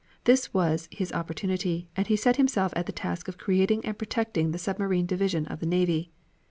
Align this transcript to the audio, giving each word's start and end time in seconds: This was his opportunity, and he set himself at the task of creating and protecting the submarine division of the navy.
This 0.23 0.51
was 0.51 0.89
his 0.91 1.13
opportunity, 1.13 1.87
and 1.95 2.07
he 2.07 2.15
set 2.15 2.37
himself 2.37 2.73
at 2.75 2.87
the 2.87 2.91
task 2.91 3.27
of 3.27 3.37
creating 3.37 3.85
and 3.85 3.95
protecting 3.99 4.49
the 4.49 4.57
submarine 4.57 5.05
division 5.05 5.45
of 5.45 5.59
the 5.59 5.67
navy. 5.67 6.11